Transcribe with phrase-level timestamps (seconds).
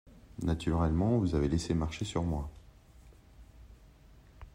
[0.41, 2.49] Naturellement, vous avez laissé marcher sur moi!